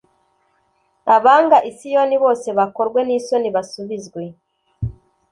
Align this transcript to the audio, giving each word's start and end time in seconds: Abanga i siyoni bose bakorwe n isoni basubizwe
Abanga 1.15 1.57
i 1.69 1.71
siyoni 1.77 2.17
bose 2.23 2.47
bakorwe 2.57 2.99
n 3.07 3.09
isoni 3.17 3.49
basubizwe 3.55 4.21